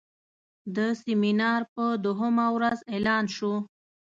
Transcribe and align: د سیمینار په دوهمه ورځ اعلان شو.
د 0.75 0.77
سیمینار 1.01 1.61
په 1.73 1.83
دوهمه 2.05 2.45
ورځ 2.55 2.77
اعلان 2.93 3.25
شو. 3.35 3.53